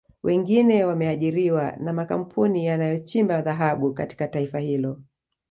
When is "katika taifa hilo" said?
3.93-5.01